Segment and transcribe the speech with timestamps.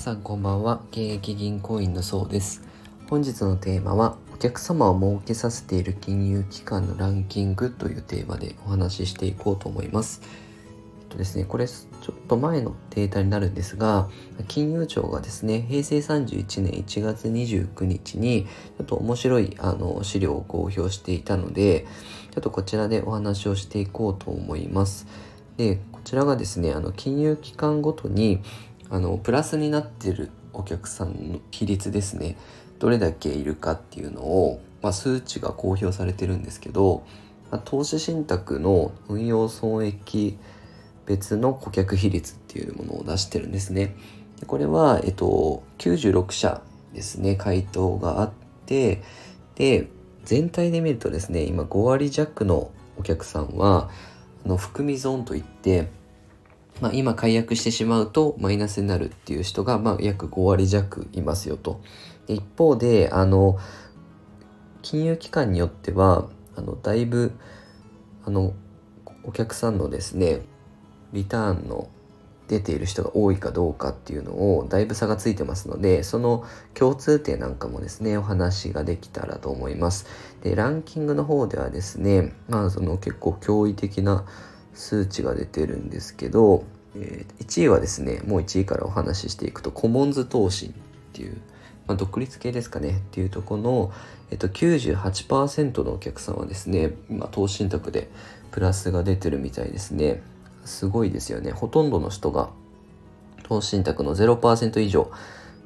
[0.00, 0.80] さんこんばんは。
[0.92, 2.62] 現役銀行員のそうです。
[3.10, 10.22] 本日のテーマはお客様を儲けさせている金融機関のランキングというテーマでお話ししていこうと思います。
[11.02, 14.08] えっとですねこれちょっと前のデータになるんですが
[14.48, 21.86] 金融庁がですね平成31年1月29日にちょっと面白いあの資料を公表していたので
[22.30, 25.06] ちょっとこちらでお話をしていこうと思います。
[25.58, 28.40] でこちらがですねあの金融機関ごとに
[28.90, 32.36] あのプラスになってるお客さんの比率ですね
[32.78, 37.04] どれだけいるかっていうのを、まあ、数値が公表されてるんですけど、
[37.50, 40.38] まあ、投資信託の運用損益
[41.06, 43.96] 別の顧客比率っていうものを出してるんですね。
[44.38, 46.62] でこれは、えっと、96社
[46.94, 48.32] ですね回答があっ
[48.66, 49.02] て
[49.54, 49.88] で
[50.24, 53.90] 全体で見るとですね今5割弱のお客さんは
[54.44, 55.88] あの含み損といって
[56.80, 61.80] まあ、今解約してしまうとマイナスになるっていう人が、まあ、約5割弱いますよと。
[62.26, 63.58] で一方であの
[64.82, 67.32] 金融機関によってはあのだいぶ
[68.24, 68.54] あの
[69.24, 70.40] お客さんのですね
[71.12, 71.88] リターンの
[72.48, 80.06] 出ている人が多いかどうかっていうのをだいぶ差がついてますのでその共通点なんかもですねお話ができたらと思います
[80.42, 84.24] でランキングの方ではですねまあその結構驚異的な
[84.74, 86.64] 数値が出てるんですけど、
[86.96, 90.70] えー、1位はですねもう1位からお話ししていくとコモンズ投資っ
[91.12, 91.40] ていう、
[91.86, 93.92] まあ、独立系ですかねっていうとこの、
[94.30, 98.10] えっと、98%のお客さんはですね今投資信託で
[98.50, 100.22] プラスが出てるみたいですね。
[100.64, 101.52] すごいですよね。
[101.52, 102.50] ほとんどの人が
[103.44, 105.10] 投資信託の0%以上、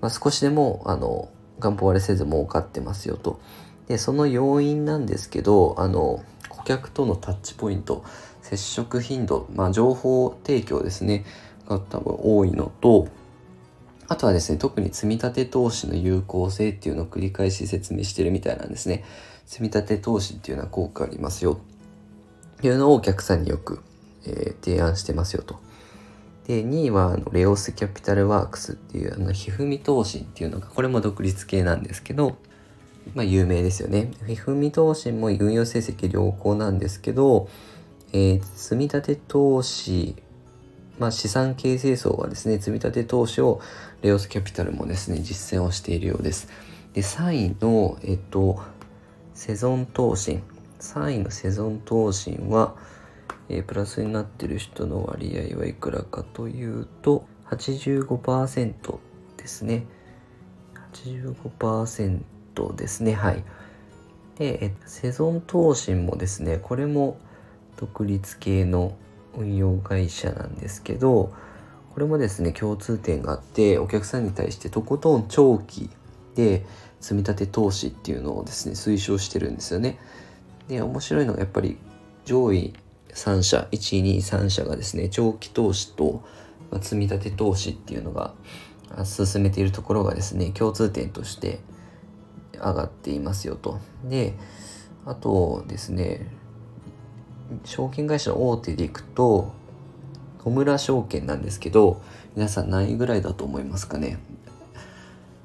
[0.00, 1.28] まあ、少しでもあの
[1.58, 3.40] 元本割れせず儲かってますよと。
[3.88, 6.22] でその要因なんですけどあの
[6.60, 8.04] 顧客とのタッチポイント
[8.42, 11.24] 接触頻度、まあ、情報提供ですね。
[11.66, 13.08] が多分多いのと
[14.08, 19.04] あとはですね特に積立投資の有効性っていうのを繰り返し説明してるみたいなんですね。
[19.46, 21.60] 積立投資っていうのは効果ありますよ。
[22.58, 23.82] っていうのをお客さんによく、
[24.26, 25.60] えー、提案してますよと。
[26.48, 32.36] で2位はあのレオスキャピタルワークスっていうあのひふみ投資っていうのがこれも独立系なんですけど
[33.14, 34.10] まあ有名ですよね。
[34.26, 37.48] ひふみ投資も運用成績良好なんですけど、
[38.12, 40.16] えー、積立投資、
[40.98, 43.60] まあ、資産形成層はですね、積立投資を
[44.02, 46.48] レオスキャピタルもですね、実践をしているようです。
[46.92, 48.60] で、3位の、えっと、
[49.34, 50.42] セゾン投信。
[50.80, 52.74] 3位のセゾン投信は、
[53.48, 58.98] えー、プラスになってる人の割合はいくらかというと、85%
[59.36, 59.86] ですね。
[60.92, 62.20] 85%
[62.68, 63.14] ですね。
[63.14, 63.42] はい。
[64.38, 67.18] で、セゾン投信もですね、これも、
[67.80, 68.94] 独立系の
[69.36, 71.32] 運用会社なんですけど
[71.94, 75.88] これもですね共通点があってお客さんに対してとことん長期
[76.34, 76.66] で
[77.00, 79.98] 積み立て投資っていうのをですね推奨してるんですよね。
[80.68, 81.78] で面白いのがやっぱり
[82.26, 82.74] 上位
[83.14, 86.22] 3社123社がですね長期投資と
[86.80, 88.34] 積み立て投資っていうのが
[89.04, 91.58] 進めているところがですね共通点として
[92.60, 93.78] 上がっていますよと。
[94.04, 94.34] で
[95.06, 96.26] あとですね
[97.64, 99.52] 証券会社の大手でいくと
[100.44, 102.00] 野村証券なんですけど
[102.36, 104.18] 皆さん何位ぐらいだと思いますかね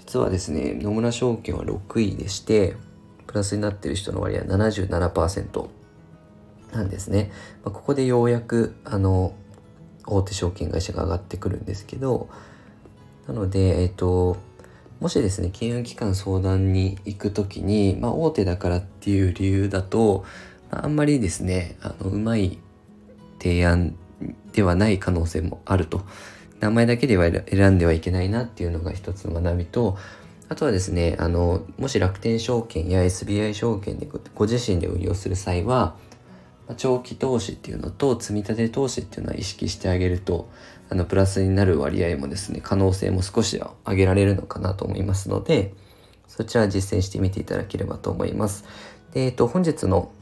[0.00, 2.76] 実はですね野村証券は6位でして
[3.26, 5.68] プラスになってる人の割合は77%
[6.72, 7.30] なんですね、
[7.64, 9.34] まあ、ここでようやくあの
[10.06, 12.28] 大手証券会社が上がってくるんですけど
[13.26, 14.38] なのでえっ、と
[15.00, 20.24] もしですね金融機関相談に行く時に、まあ、大手だからっていう理由だと
[20.70, 22.58] あんまりですね、あの、うまい
[23.40, 23.94] 提案
[24.52, 26.02] ではない可能性もあると。
[26.60, 29.96] 名前だけでは選んではいけないなっていうのが一つの学びと、
[30.48, 35.94] あとはですね、あの、もし楽天証券や SBI 証券でご自身で運用する際は、
[36.76, 40.48] 長期投資っていうのと積み立て投資っていうのは意識してあげると、
[40.90, 45.74] あの、プラスになる割合もですね、可能性も少し上げられるのかなと思いますので、
[46.26, 48.64] そちら実践してみていただければと思います。
[49.12, 50.12] で、えっと、本日の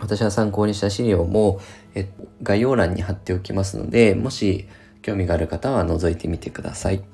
[0.00, 1.60] 私は参考にした資料も、
[1.94, 2.10] え
[2.42, 4.66] 概要欄に貼っておきますので、もし
[5.02, 7.11] 興味がある方は覗いてみてください。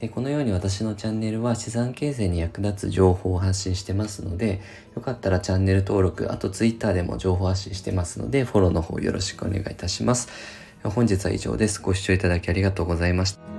[0.00, 4.60] でこのように私のチャンネルは資産形成に役立つ情報を発信してますので、
[4.94, 10.28] よかったらチャンネル登録、あとツイッターでも情報発信してますので、フォローの方よろしくお願いいたします。
[10.84, 11.82] 本日は以上です。
[11.82, 13.57] ご視聴いただきありがとうございました。